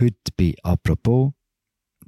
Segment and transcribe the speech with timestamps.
[0.00, 1.32] Heute bei «Apropos»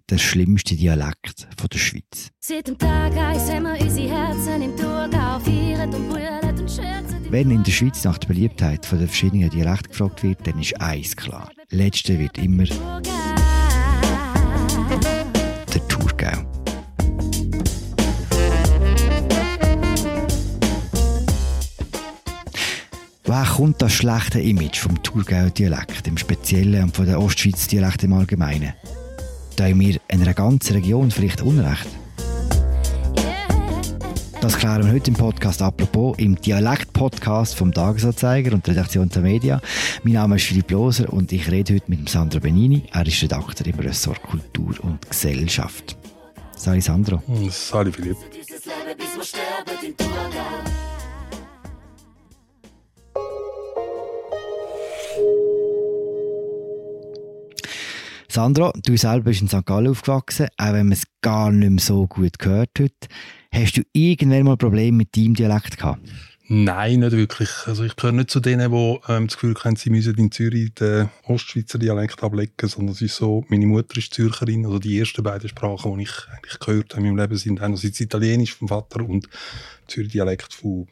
[0.09, 2.31] der schlimmste Dialekt von der Schweiz.
[2.41, 7.31] Seit dem Tag eins haben wir unsere Herzen im Thurgau feiern und brüllen und scherzen.
[7.31, 10.81] Wenn in der Schweiz nach der Beliebtheit von den verschiedenen Dialekten gefragt wird, dann ist
[10.81, 11.51] eins klar.
[11.71, 12.65] Letzte wird immer
[23.45, 28.03] Woher kommt das schlechte Image vom Thurgauer Dialekt im Speziellen und von der Ostschweizer Dialekt
[28.03, 28.73] im Allgemeinen?
[29.57, 31.87] Da haben wir in einer ganzen Region vielleicht Unrecht.
[34.41, 39.21] Das klären wir heute im Podcast «Apropos» im Dialekt-Podcast vom Tagesanzeiger und der Redaktion der
[39.21, 39.61] Media.
[40.05, 42.85] Mein Name ist Philipp Loser und ich rede heute mit Sandro Benini.
[42.93, 45.99] Er ist Redakteur im Ressort Kultur und Gesellschaft.
[46.57, 47.23] Sali Sandro.
[47.51, 48.17] Sali Philipp.
[58.35, 59.65] Sandro, du selber bist in St.
[59.65, 63.07] Gallen aufgewachsen, auch wenn man es gar nicht mehr so gut gehört heute.
[63.53, 66.01] Hast du irgendwann mal Probleme mit deinem Dialekt gehabt?
[66.49, 67.49] Nein, nicht wirklich.
[67.67, 70.75] Also ich gehöre nicht zu denen, die ähm, das Gefühl haben, sie müssen in Zürich
[70.75, 75.23] den Ostschweizer Dialekt ablegen, sondern es ist so, meine Mutter ist Zürcherin, also die ersten
[75.23, 79.09] beiden Sprachen, die ich eigentlich gehört habe in meinem Leben, sind einerseits Italienisch vom Vater
[79.09, 79.29] und
[79.87, 80.89] Zürich Dialekt von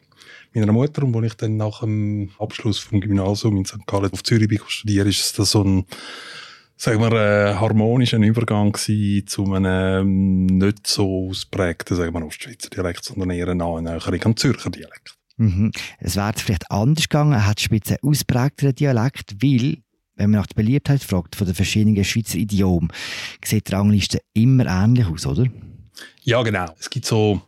[0.53, 1.03] meiner Mutter.
[1.03, 3.85] Und als ich dann nach dem Abschluss vom Gymnasium in St.
[3.85, 5.85] Gallen auf Zürich bin studieren, ist das so ein
[6.83, 12.69] sagen wir, ein harmonischer Übergang gewesen zu einem ähm, nicht so ausprägten, sagen wir, Ostschweizer
[12.69, 15.15] Dialekt, sondern eher eine Annäherung an den Zürcher Dialekt.
[15.37, 15.71] Mhm.
[15.99, 19.77] Es wäre vielleicht anders gegangen, er hat spitze ausprägteren Dialekt, weil,
[20.15, 22.91] wenn man nach der Beliebtheit fragt von den verschiedenen Schweizer Idiomen,
[23.45, 25.45] sieht die Rangliste immer ähnlich aus, oder?
[26.23, 26.65] Ja, genau.
[26.77, 27.41] Es gibt so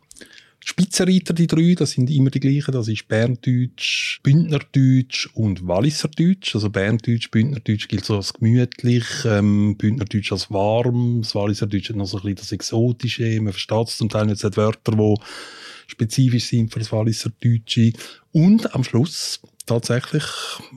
[0.68, 2.72] Spitzenreiter, die drei, das sind immer die gleichen.
[2.72, 6.56] Das ist Berndeutsch, Bündnerdeutsch und Walliserdeutsch.
[6.56, 12.06] Also Berndeutsch, Bündnerdeutsch gilt so als gemütlich, ähm, Bündnerdeutsch als warm, das Walliserdeutsch hat noch
[12.06, 13.40] so ein bisschen das Exotische.
[13.40, 15.14] Man versteht es zum Teil nicht, es Wörter, die
[15.86, 17.92] spezifisch sind für das Walliserdeutsche.
[18.32, 20.24] Und am Schluss tatsächlich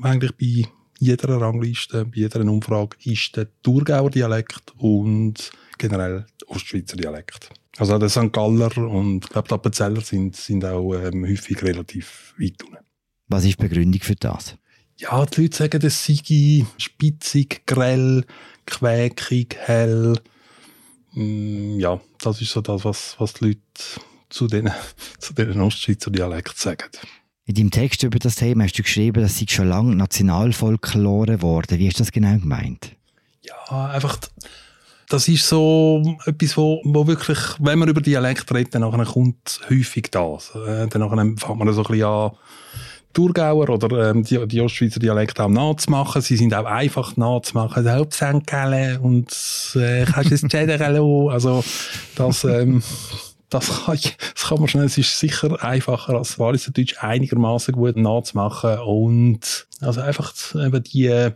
[0.03, 0.69] eigentlich bei
[0.99, 5.49] jeder Rangliste, bei jeder Umfrage ist der Thurgauer Dialekt und
[5.79, 7.49] generell Ostschweizer Dialekt.
[7.79, 8.33] Also der St.
[8.33, 12.77] Galler und ich glaube, die Appenzeller sind, sind auch ähm, häufig relativ weit unten.
[13.29, 14.55] Was ist die Begründung für das?
[14.97, 18.25] Ja, die Leute sagen, das sei spitzig, grell,
[18.65, 20.19] quäkig, hell.
[21.13, 23.61] Mm, ja, das ist so das, was, was die Leute
[24.29, 24.71] zu diesen
[25.19, 26.89] zu den Ostschweizer Dialekten sagen.
[27.45, 31.79] In deinem Text über das Thema hast du geschrieben, dass sie schon lange Nationalfolklore worden.
[31.79, 32.95] Wie ist das genau gemeint?
[33.41, 34.19] Ja, einfach,
[35.09, 39.59] das ist so etwas, wo, wo wirklich, wenn man über Dialekt redet, dann nachher kommt
[39.69, 40.53] häufig das.
[40.55, 42.31] Äh, dann fängt man so ein bisschen an,
[43.13, 46.21] Thurgauer oder ähm, die, die Ostschweizer Dialekte auch nachzumachen.
[46.21, 47.87] Sie sind auch einfach nachzumachen.
[47.87, 48.05] Also,
[49.01, 49.31] und
[49.75, 51.63] äh, kannst du das Cedere Also
[52.15, 52.83] das, ähm,
[53.49, 54.85] das, kann ich, das kann man schnell.
[54.85, 61.31] Es ist sicher einfacher als Walliserdeutsch einigermaßen gut nachzumachen und also einfach eben die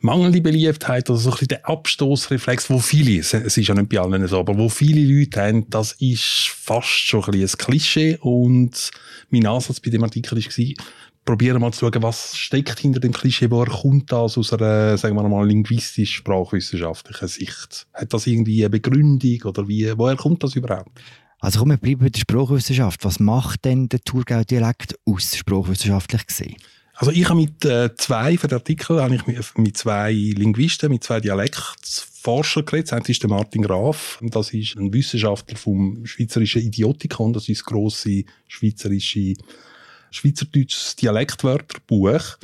[0.00, 3.98] mangelnde Beliebtheit, also so ein bisschen der Abstoßreflex, wo viele, es ist ja nicht bei
[3.98, 8.90] allen so, aber wo viele Leute haben, das ist fast schon ein, ein Klischee und
[9.30, 10.74] mein Ansatz bei dem Artikel war,
[11.24, 15.16] probieren mal zu schauen, was steckt hinter dem Klischee, woher kommt das aus einer, sagen
[15.16, 17.86] wir mal, linguistisch-sprachwissenschaftlichen Sicht?
[17.92, 21.00] Hat das irgendwie eine Begründung oder wie, woher kommt das überhaupt?
[21.40, 23.04] Also komm, wir bleiben bei der Sprachwissenschaft.
[23.04, 26.56] Was macht denn der Thurgauer Dialekt aus, sprachwissenschaftlich gesehen?
[27.00, 30.90] Also ich habe mit äh, zwei, für den Artikel habe ich mit, mit zwei Linguisten,
[30.90, 32.92] mit zwei Dialektforschern geredet.
[32.92, 34.18] Das ist der Martin Graf.
[34.20, 37.32] Das ist ein Wissenschaftler vom Schweizerischen Idiotikon.
[37.32, 39.32] Das ist das grosse schweizerische,
[40.10, 42.36] schweizerdeutsches Dialektwörterbuch.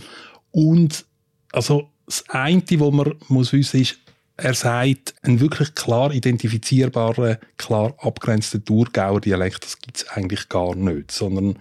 [0.53, 1.05] Und
[1.53, 3.99] also das eine, was man muss wissen, ist,
[4.39, 10.75] er sagt, einen wirklich klar identifizierbaren, klar abgrenzten Thurgauer Dialekt, das gibt es eigentlich gar
[10.75, 11.13] nicht.
[11.13, 11.59] Sondern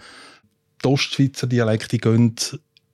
[0.82, 2.36] die Ostschweizer Dialekte gehen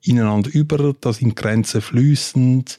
[0.04, 2.78] ineinander über, da sind Grenzen fließend.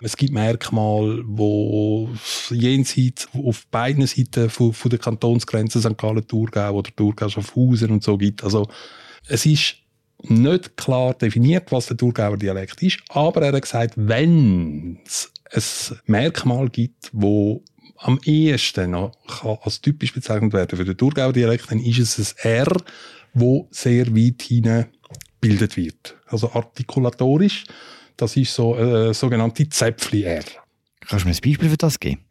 [0.00, 2.08] Es gibt Merkmale, wo
[2.50, 5.98] jenseits auf beiden Seiten von, von der Kantonsgrenze St.
[5.98, 8.44] Gallen, Thurgau oder Thurgau Schaffhausen und so gibt.
[8.44, 8.68] Also
[9.26, 9.76] es ist
[10.22, 15.98] nicht klar definiert, was der Thurgauer Dialekt ist, aber er hat gesagt, wenn es ein
[16.06, 17.62] Merkmal gibt, wo
[17.96, 22.76] am ehesten als typisch bezeichnet werden für den Thurgauer Dialekt, dann ist es ein R,
[23.34, 24.86] wo sehr weit hinein
[25.40, 26.16] gebildet wird.
[26.26, 27.64] Also artikulatorisch,
[28.16, 30.44] das ist so äh, sogenannte Zäpfli-R.
[31.00, 32.24] Kannst du mir ein Beispiel für das geben?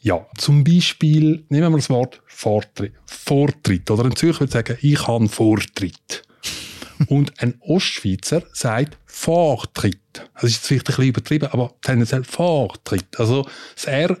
[0.00, 2.92] Ja, zum Beispiel, nehmen wir das Wort Vortritt.
[3.06, 3.90] Vortritt.
[3.90, 6.22] Oder ein Zürcher würde sagen, ich habe Vortritt.
[7.08, 9.98] Und ein Ostschweizer sagt Vortritt.
[10.34, 13.18] Das ist jetzt vielleicht ein bisschen übertrieben, aber tendenziell Vortritt.
[13.18, 14.16] Also das R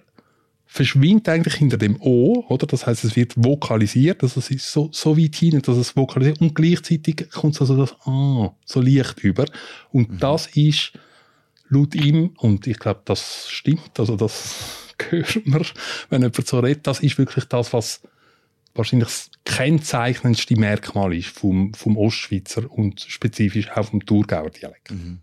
[0.76, 2.66] verschwindet eigentlich hinter dem O, oder?
[2.66, 6.40] Das heißt, es wird vokalisiert, also es ist so, so weit hin, dass es vokalisiert
[6.40, 9.46] und gleichzeitig kommt also das A so leicht über.
[9.90, 10.18] Und mhm.
[10.18, 10.92] das ist
[11.68, 15.64] laut ihm, und ich glaube, das stimmt, also das hört man,
[16.10, 18.02] wenn jemand so redet, das ist wirklich das, was
[18.74, 24.90] wahrscheinlich das kennzeichnendste Merkmal ist vom, vom Ostschweizer und spezifisch auch vom Thurgauer Dialekt.
[24.90, 25.20] Mhm.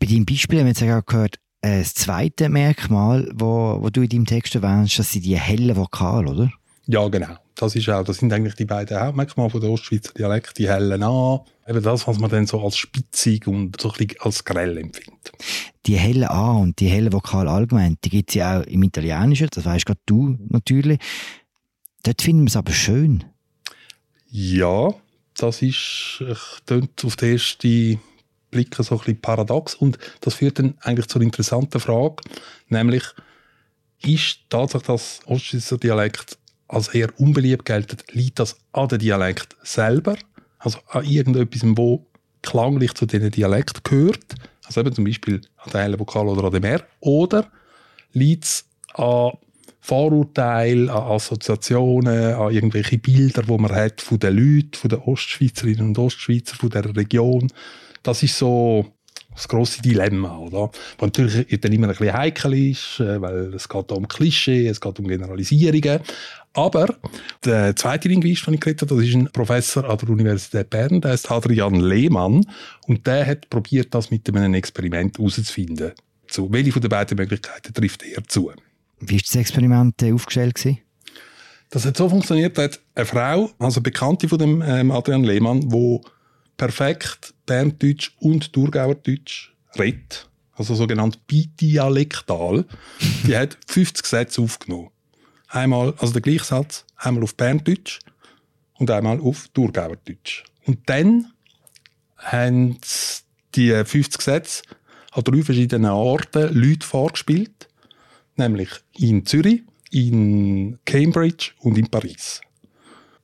[0.00, 4.08] Bei deinem Beispiel haben wir jetzt ja gehört, das zweite Merkmal, wo, wo du in
[4.08, 6.52] deinem Text erwähnst, das sind die hellen Vokale, oder?
[6.86, 7.36] Ja, genau.
[7.54, 11.02] Das, ist auch, das sind eigentlich die beiden Hauptmerkmale von der Ostschweizer Dialekt, die hellen
[11.02, 14.76] A, eben das, was man dann so als spitzig und so ein bisschen als grell
[14.76, 15.32] empfindet.
[15.86, 19.48] Die hellen A und die hellen Vokale allgemein, die gibt es ja auch im Italienischen,
[19.50, 20.98] das weißt gerade du natürlich.
[22.02, 23.24] Dort finden wir es aber schön.
[24.30, 24.92] Ja,
[25.36, 26.22] das ist,
[26.66, 28.00] klingt auf den ersten
[28.54, 29.74] Blick so ein bisschen paradox.
[29.74, 32.16] Und das führt dann eigentlich zur interessanten Frage,
[32.68, 33.04] nämlich
[34.02, 40.16] ist tatsächlich das Ostschweizer Dialekt als eher unbeliebt gelten, liegt das an dem Dialekt selber,
[40.58, 42.06] also an irgendetwas, wo
[42.42, 44.34] klanglich zu diesem Dialekt gehört,
[44.64, 47.50] also eben zum Beispiel an der Vokal oder an dem R, oder
[48.12, 48.64] liegt es
[48.94, 49.32] an
[49.80, 55.88] Vorurteile, an Assoziationen, an irgendwelche Bilder, die man hat von den Leuten, von den Ostschweizerinnen
[55.88, 57.52] und Ostschweizer, von der Region.
[58.04, 58.86] Das ist so
[59.34, 60.70] das grosse Dilemma, oder?
[60.98, 64.80] Was natürlich dann immer ein bisschen heikel ist, äh, weil es geht um Klischee, es
[64.80, 66.00] geht um Generalisierungen.
[66.52, 66.94] Aber
[67.44, 71.00] der zweite Linguist, den ich geredet habe, das ist ein Professor an der Universität Bern,
[71.00, 72.46] der heißt Adrian Lehmann.
[72.86, 75.92] Und der hat probiert, das mit einem Experiment herauszufinden.
[76.30, 78.52] So, welche von den beiden Möglichkeiten trifft er zu?
[79.00, 80.54] Wie war das Experiment äh, aufgestellt?
[80.54, 80.78] Gewesen?
[81.70, 85.60] Das hat so funktioniert, dass eine Frau, also eine Bekannte von dem ähm, Adrian Lehmann,
[85.68, 86.00] die
[86.56, 92.64] perfekt Berndeutsch und Thurgauerdeutsch redet, also sogenannt bidialektal,
[93.26, 94.90] die hat 50 Sätze aufgenommen.
[95.48, 98.00] Einmal, also der gleiche Satz, einmal auf Berndeutsch
[98.74, 100.44] und einmal auf Thurgauerdeutsch.
[100.66, 101.32] Und dann
[102.16, 102.78] haben
[103.54, 104.62] die 50 Sätze
[105.12, 107.68] an drei verschiedenen Orten Leute vorgespielt
[108.36, 112.40] nämlich in Zürich, in Cambridge und in Paris.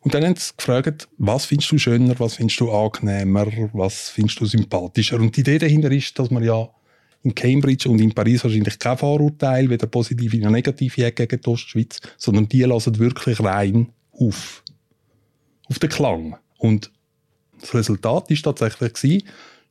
[0.00, 4.40] Und dann haben sie gefragt, was findest du schöner, was findest du angenehmer, was findest
[4.40, 5.18] du sympathischer.
[5.18, 6.68] Und die Idee dahinter ist, dass man ja
[7.22, 12.00] in Cambridge und in Paris wahrscheinlich kein Vorurteil, weder positive noch negative gegen die Ostschweiz,
[12.16, 14.62] sondern die lassen wirklich rein auf.
[15.68, 16.36] Auf den Klang.
[16.56, 16.90] Und
[17.60, 19.22] das Resultat ist tatsächlich gewesen,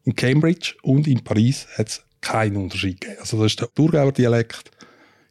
[0.04, 3.20] in Cambridge und in Paris hat es keinen Unterschied gegeben.
[3.20, 4.72] Also das ist der Thurgauer Dialekt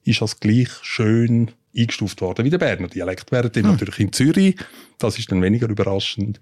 [0.05, 3.33] ist als gleich schön eingestuft worden wie der Berner Dialekt.
[3.33, 3.63] Während hm.
[3.63, 4.57] natürlich in Zürich,
[4.99, 6.41] das ist dann weniger überraschend,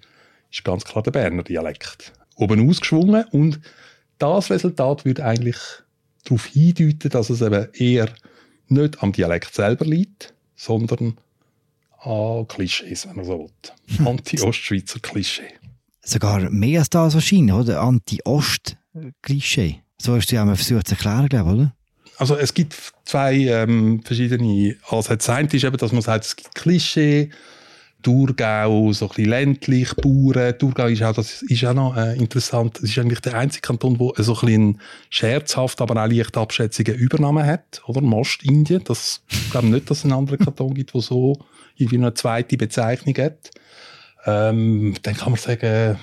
[0.51, 2.13] ist ganz klar der Berner Dialekt.
[2.37, 3.61] Oben ausgeschwungen und
[4.19, 5.57] das Resultat würde eigentlich
[6.25, 8.09] darauf hindeuten, dass es eben eher
[8.69, 11.19] nicht am Dialekt selber liegt, sondern
[12.01, 13.97] an Klischees, wenn man so will.
[13.97, 14.09] Hm.
[14.09, 15.55] Anti-Ostschweizer Klischee.
[16.03, 17.81] Sogar mehr als das wahrscheinlich, oder?
[17.81, 19.83] Anti-Ost-Klischee.
[20.01, 21.76] So hast du ja mal versucht zu erklären, glaube ich, oder?
[22.19, 22.75] Also es gibt
[23.05, 25.27] zwei ähm, verschiedene Ansätze.
[25.27, 27.31] Das eine ist eben, dass man sagt, es gibt Klischee,
[28.03, 30.57] Thurgau, so ein ländlich, Bauern.
[30.59, 32.79] Thurgau ist auch, das ist auch noch äh, interessant.
[32.79, 34.81] Es ist eigentlich der einzige Kanton, der so ein bisschen
[35.11, 38.01] scherzhaft, aber auch leicht abschätzige Übernahme hat, oder?
[38.01, 38.83] Mostindien.
[38.85, 41.37] Das, ich glaube nicht, dass es einen anderen Kanton gibt, der so
[41.77, 43.51] irgendwie eine zweite Bezeichnung hat.
[44.25, 45.99] Ähm, dann kann man sagen,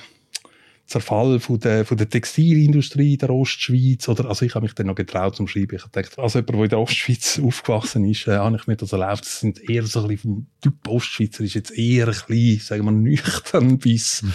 [0.93, 4.07] Zerfall von der, von der Textilindustrie in der Ostschweiz.
[4.07, 5.75] Oder, also ich habe mich dann noch getraut zum Schreiben.
[5.75, 8.91] Ich dachte, als jemand, der in der Ostschweiz aufgewachsen ist, äh, habe ich mir das
[8.91, 9.25] erlaubt.
[9.25, 12.85] Das sind eher so ein bisschen vom Typ Ostschweizer, ist jetzt eher ein bisschen, sagen
[12.85, 14.33] wir, nüchtern bis, mhm.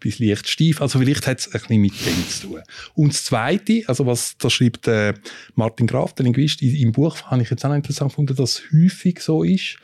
[0.00, 0.80] bis leicht steif.
[0.80, 2.62] Also vielleicht hat es ein bisschen mit dem zu tun.
[2.94, 5.12] Und das Zweite, also was, das schreibt äh,
[5.56, 9.20] Martin Graf, der Linguist, im Buch, habe ich jetzt auch interessant gefunden, dass es häufig
[9.20, 9.76] so ist,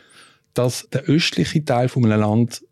[0.54, 2.62] dass der östliche Teil von einem Land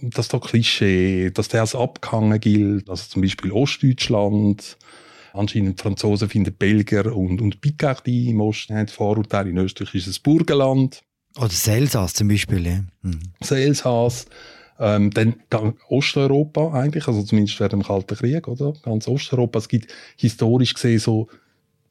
[0.00, 2.88] dass da Klischee, dass der als abgehangen gilt.
[2.88, 4.76] Also zum Beispiel Ostdeutschland.
[5.32, 9.50] Anscheinend Franzosen finden Belgier und, und Picardie im Osten haben Vorurteile.
[9.50, 11.02] In Österreich ist es Burgenland.
[11.38, 12.84] Oder Selsass zum Beispiel, ja.
[13.02, 13.20] Mhm.
[13.48, 14.26] Elsass.
[14.78, 15.36] Ähm, dann
[15.88, 18.72] Osteuropa eigentlich, also zumindest während dem Kalten Krieg, oder?
[18.82, 19.58] Ganz Osteuropa.
[19.58, 21.28] Es gibt historisch gesehen so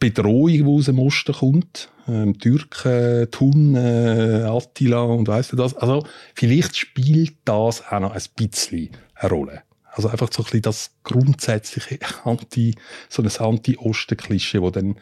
[0.01, 1.89] Bedrohung, die aus dem Osten kommt.
[2.07, 5.75] Ähm, Türken, Thun, äh, Attila und weißt du das.
[5.75, 9.61] Also vielleicht spielt das auch noch ein bisschen eine Rolle.
[9.93, 12.75] Also einfach so ein bisschen das grundsätzliche Anti,
[13.09, 14.95] so ein Anti-Osten-Klischee, wo dann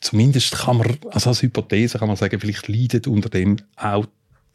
[0.00, 4.06] zumindest kann man, also als Hypothese kann man sagen, vielleicht leidet unter dem auch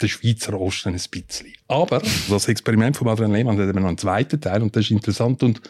[0.01, 1.53] der Schweizer Osten ein bisschen.
[1.67, 4.91] Aber das Experiment von Adrian Lehmann hat eben noch einen zweiten Teil und das ist
[4.91, 5.61] interessant und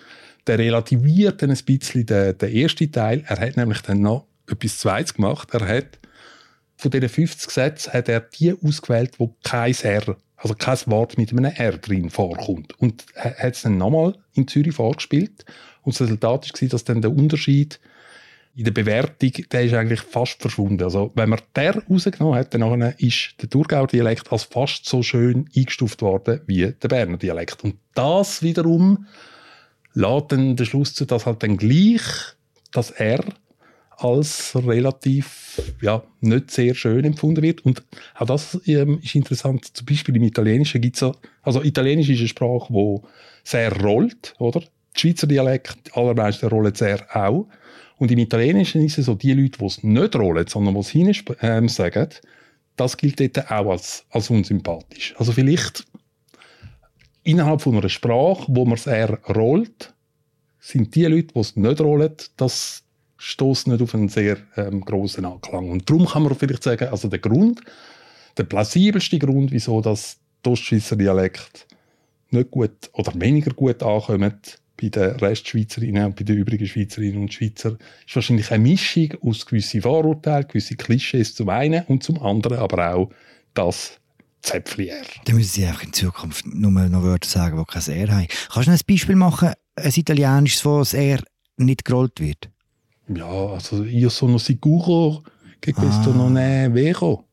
[0.47, 3.23] der relativiert dann ein bisschen den, den ersten Teil.
[3.27, 5.53] Er hat nämlich dann noch etwas Zweites gemacht.
[5.53, 5.99] Er hat
[6.75, 11.31] von diesen 50 Sätzen hat er die ausgewählt, wo kein R, also kein Wort mit
[11.31, 12.77] einem R drin vorkommt.
[12.79, 15.45] Und er hat es dann nochmal in Zürich vorgespielt.
[15.83, 17.79] Und das Resultat war, dass dann der Unterschied
[18.55, 20.83] in der Bewertung, der ist eigentlich fast verschwunden.
[20.83, 25.49] Also, wenn man der rausgenommen hat, dann ist der Thurgauer Dialekt als fast so schön
[25.55, 27.63] eingestuft worden wie der Berner Dialekt.
[27.63, 29.07] Und das wiederum
[29.93, 32.01] lädt dann den Schluss zu, dass halt dann gleich
[32.71, 33.23] das R
[33.97, 37.65] als relativ ja, nicht sehr schön empfunden wird.
[37.65, 37.83] Und
[38.15, 39.65] auch das ähm, ist interessant.
[39.75, 42.97] Zum Beispiel im Italienischen gibt es also Italienisch ist eine Sprache, die
[43.43, 44.61] sehr rollt, oder?
[44.61, 47.47] Der Schweizer Dialekt, allermeisten rollen sehr auch.
[47.97, 50.89] Und im Italienischen ist es so, die Leute, die es nicht rollen, sondern die es
[50.89, 52.09] hinein ähm, sagen,
[52.75, 55.13] das gilt dort auch als, als unsympathisch.
[55.17, 55.85] Also vielleicht
[57.23, 59.93] innerhalb von einer Sprache, wo man es eher rollt,
[60.59, 62.83] sind die Leute, die es nicht rollen, das
[63.17, 65.69] stoßt nicht auf einen sehr ähm, großen Anklang.
[65.69, 67.61] Und darum kann man vielleicht sagen, also der Grund,
[68.37, 71.67] der plausibelste Grund, wieso das Ostschweizer Dialekt
[72.31, 77.33] nicht gut oder weniger gut ankommt bei den Restschweizerinnen und bei den übrigen Schweizerinnen und
[77.33, 82.57] Schweizer, ist wahrscheinlich eine Mischung aus gewissen Vorurteilen, gewissen Klischees zum einen und zum anderen
[82.57, 83.09] aber auch
[84.43, 85.01] Zäpflier.
[85.25, 88.27] Dann müssen Sie einfach in Zukunft nur noch Wörter sagen, die kein R haben.
[88.51, 91.23] Kannst du ein Beispiel machen, ein italienisches, wo das R
[91.57, 92.49] nicht gerollt wird?
[93.07, 95.23] Ja, also io sono sicuro
[95.59, 96.15] che questo ah.
[96.15, 97.25] non è vero.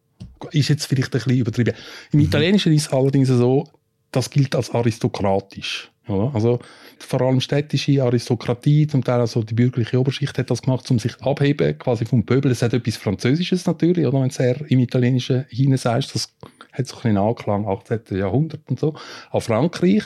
[0.53, 1.75] Ist jetzt vielleicht ein bisschen übertrieben.
[2.13, 2.27] Im mhm.
[2.27, 3.69] Italienischen ist es allerdings so,
[4.11, 5.91] das gilt als aristokratisch.
[6.11, 6.59] Also
[6.99, 11.21] vor allem städtische Aristokratie, zum Teil also die bürgerliche Oberschicht hat das gemacht, um sich
[11.21, 12.51] abheben quasi vom Pöbel.
[12.51, 16.35] Es hat etwas Französisches natürlich, oder wenn es eher im Italienischen hinein sagst, das
[16.73, 18.01] hat so einen Anklang 18.
[18.11, 18.95] Jahrhundert und so,
[19.31, 20.05] an Frankreich.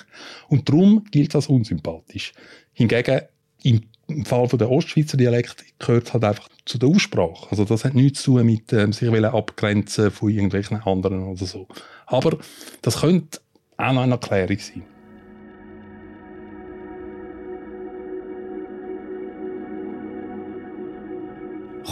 [0.49, 2.32] Und darum gilt das unsympathisch.
[2.73, 3.20] Hingegen
[3.62, 7.46] im im Fall von der Ostschweizer Dialekt gehört halt einfach zu der Aussprache.
[7.50, 11.66] Also das hat nichts zu tun mit ähm, sich abgrenzen von irgendwelchen anderen oder so.
[12.06, 12.38] Aber
[12.82, 13.40] das könnte
[13.76, 14.93] auch noch eine Erklärung sein.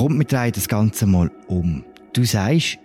[0.02, 1.85] Kommt drehen das Ganze mal um.
[2.12, 2.76] Du sagst,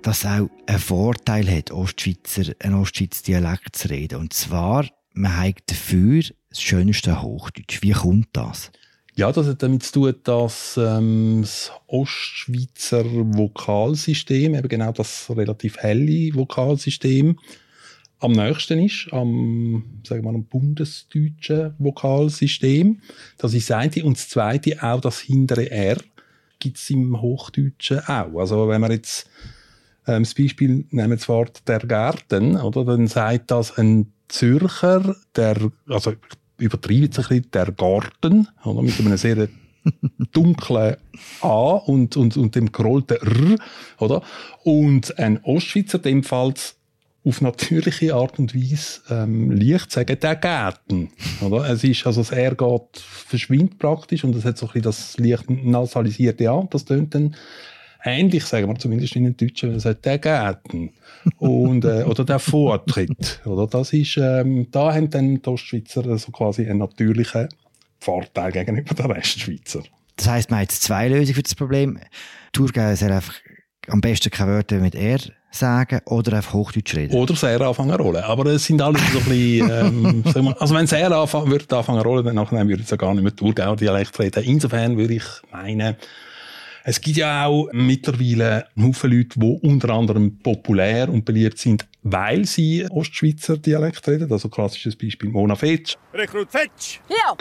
[0.00, 4.18] dass es auch einen Vorteil hat, Ostschweizer, einen Ostschweizer Dialekt zu reden.
[4.18, 7.82] Und zwar, man hat dafür das schönste Hochdeutsch.
[7.82, 8.72] Wie kommt das?
[9.14, 15.76] Ja, das hat damit zu tun, dass ähm, das Ostschweizer Vokalsystem, eben genau das relativ
[15.76, 17.38] helle Vokalsystem,
[18.20, 23.02] am nächsten ist, am, sagen wir am bundesdeutschen Vokalsystem.
[23.36, 24.04] Das ist das eine.
[24.04, 25.98] Und das zweite, auch das hintere R,
[26.62, 28.38] gibt es im Hochdeutschen auch.
[28.38, 29.28] Also wenn wir jetzt
[30.06, 35.56] ähm, das Beispiel nehmen, das Wort der Garten, oder, dann sagt das ein Zürcher, der,
[35.88, 36.14] also
[36.58, 39.48] übertreibe jetzt ein bisschen, der Garten, oder, mit einem sehr
[40.32, 40.96] dunklen
[41.40, 43.56] A und, und, und dem gerollten R,
[43.98, 44.22] oder?
[44.62, 46.76] Und ein Ostschweizer, dem fällt
[47.24, 51.10] auf natürliche Art und Weise ähm, leicht sagen, der Gärten.
[51.40, 51.70] Oder?
[51.70, 55.18] Es ist, also das R geht, verschwindet praktisch und es hat so ein bisschen das
[55.18, 56.66] leicht nasalisierte A.
[56.68, 57.36] Das tönt dann
[58.04, 60.90] ähnlich, sagen wir zumindest in den Deutschen, wenn man sagt, der Gärten.
[61.38, 63.40] Und, äh, oder der Vortritt.
[63.44, 63.68] Oder?
[63.68, 67.48] Das ist, ähm, da haben dann die Ostschweizer so quasi einen natürlichen
[68.00, 69.84] Vorteil gegenüber den Restschweizer.
[70.16, 71.98] Das heisst, man hat zwei Lösungen für das Problem.
[72.52, 73.34] Thurgau soll einfach
[73.86, 75.20] am besten keine Wörter mit R
[75.54, 77.14] sagen oder einfach Hochdeutsch reden.
[77.14, 78.22] Oder sehr anfangen zu rollen.
[78.22, 82.02] Aber es sind alles so ein bisschen, ähm, wir, also wenn sehr anfangen würde anfangen
[82.02, 84.42] zu rollen, dann nachher würde ich ja gar nicht mehr Thurgauer Dialekt reden.
[84.44, 85.96] Insofern würde ich meinen,
[86.84, 91.86] es gibt ja auch mittlerweile einen Haufen Leute, die unter anderem populär und beliebt sind,
[92.02, 94.32] weil sie Ostschweizer Dialekt reden.
[94.32, 95.96] Also klassisches Beispiel Mona Fetsch.
[96.12, 97.00] Rekrut Fetsch!
[97.08, 97.36] Ja!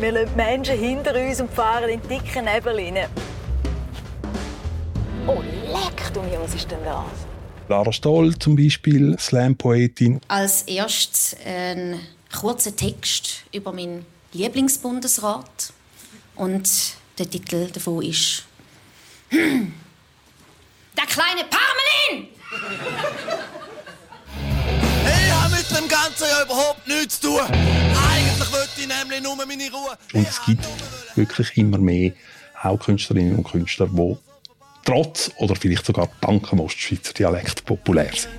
[0.00, 3.08] Wir lassen Menschen hinter uns und fahren in dicken Nebel rein.
[5.28, 7.04] Oh, leck du mir, was ist denn das?
[7.68, 10.22] Lara Stoll zum Beispiel, Slam-Poetin.
[10.26, 12.00] Als erstes ein
[12.34, 15.74] kurzer Text über meinen Lieblingsbundesrat.
[16.34, 16.70] Und
[17.18, 18.44] der Titel davon ist
[19.28, 19.74] hm,
[20.96, 22.28] Der kleine Parmelin!
[25.10, 27.40] Ich habe mit dem Ganzen ja überhaupt nichts zu tun.
[27.40, 29.96] Eigentlich wollte ich nämlich nur meine Ruhe.
[30.12, 30.64] Und es gibt
[31.14, 32.12] wirklich immer mehr
[32.62, 34.16] auch Künstlerinnen und Künstler, die
[34.88, 38.32] trotz oder vielleicht sogar dank dem Ostschweizer Dialekt populär sind.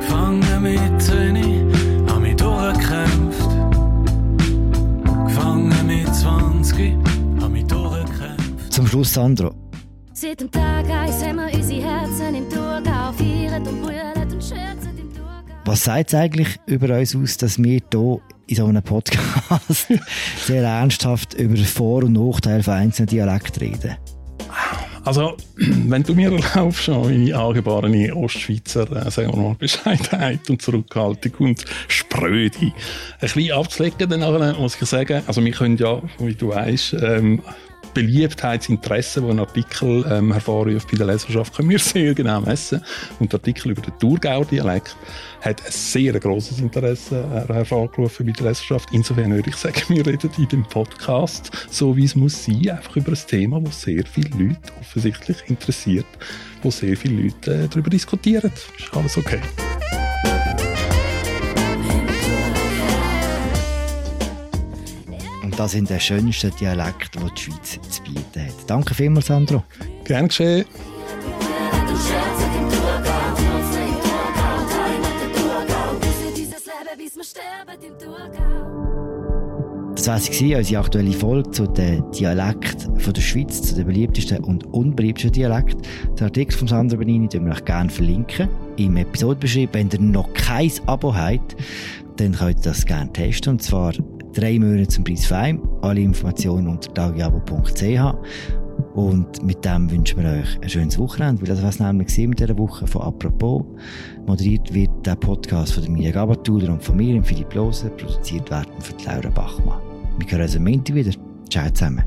[0.00, 1.72] Gefangen mit Zähne,
[2.08, 3.50] hab mich durchgekämpft.
[5.26, 6.96] Gefangen mit 20,
[7.40, 8.72] hab mich durchgekämpft.
[8.72, 9.54] Zum Schluss, Sandro.
[10.14, 12.82] Seit dem Tag eins haben wir unsere Herzen im Tour
[13.16, 14.87] feiert und brüllt und scherzt.
[15.68, 19.86] Was sagt es eigentlich über uns aus, dass wir hier in so einem Podcast
[20.46, 23.96] sehr ernsthaft über Vor- und Nachteile von einzelnen Dialekten reden?
[25.04, 31.32] Also, wenn du mir erlaubst, meine angeborene Ostschweizer, äh, sagen wir mal, Bescheidenheit und Zurückhaltung
[31.38, 32.72] und Spröde ein
[33.20, 37.42] bisschen abzulegen, dann nachher muss ich sagen, also wir können ja, wie du weißt, ähm,
[37.98, 42.80] Beliebtheitsinteresse, die ein Artikel ähm, hervorruft bei der Leserschaft, können wir sehr genau messen.
[43.18, 44.94] Und der Artikel über den Thurgauer Dialekt
[45.40, 48.90] hat ein sehr grosses Interesse äh, hervorgerufen bei der Leserschaft.
[48.92, 52.94] Insofern würde ich sagen, wir reden in dem Podcast, so wie es muss sein, einfach
[52.94, 56.06] über ein Thema, das sehr viele Leute offensichtlich interessiert,
[56.62, 58.52] wo sehr viele Leute äh, darüber diskutieren.
[58.78, 59.40] Ist alles okay.
[65.58, 68.54] Das sind die schönsten Dialekte, die die Schweiz zu bieten hat.
[68.68, 69.64] Danke vielmals, Sandro.
[70.04, 70.64] Gern geschehen.
[79.96, 84.44] Das war sie, unsere aktuelle Folge zu den Dialekten von der Schweiz, zu den beliebtesten
[84.44, 85.82] und unbeliebtesten Dialekten.
[86.14, 88.48] Den Artikel von Sandro Benini verlinken wir euch gerne verlinken.
[88.76, 91.56] Im Episodenbeschrieb, wenn ihr noch kein Abo habt,
[92.16, 93.54] dann könnt ihr das gerne testen.
[93.54, 93.92] Und zwar
[94.32, 95.60] drei Monate zum Preis fein.
[95.82, 98.14] Alle Informationen unter tagiabo.ch.
[98.94, 102.40] Und mit dem wünschen wir euch ein schönes Wochenende, weil das war es nämlich mit
[102.40, 103.64] dieser Woche von «Apropos».
[104.26, 108.72] Moderiert wird der Podcast von der Mia Gabatuller und von mir, Philipp Loser, produziert werden
[108.80, 109.80] von Laura Bachmann.
[110.18, 111.12] Wir hören uns am Montag wieder.
[111.50, 112.04] Ciao zusammen.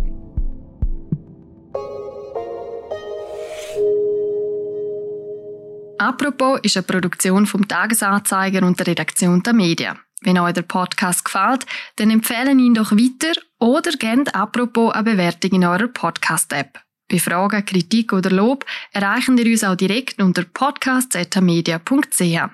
[5.97, 9.97] Apropos ist eine Produktion vom Tagesanzeiger und der Redaktion der Medien.
[10.23, 15.51] Wenn euch der Podcast gefällt, dann empfehlen ihn doch weiter oder gebt Apropos eine Bewertung
[15.51, 16.79] in eurer Podcast-App.
[17.09, 22.49] Bei Fragen, Kritik oder Lob erreichen ihr uns auch direkt unter podcast.media.ch.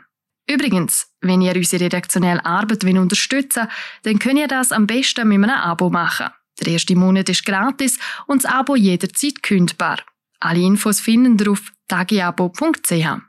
[0.49, 3.67] Übrigens, wenn ihr unsere redaktionelle Arbeit wollt unterstützen
[4.03, 6.29] dann könnt ihr das am besten mit einem Abo machen.
[6.61, 9.99] Der erste Monat ist gratis und das Abo jederzeit kündbar.
[10.39, 13.26] Alle Infos finden ihr auf tagiabo.ch.